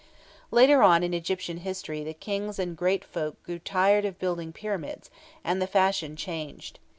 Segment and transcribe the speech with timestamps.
[0.49, 5.11] Later on in Egyptian history the Kings and great folk grew tired of building pyramids,
[5.43, 6.79] and the fashion changed.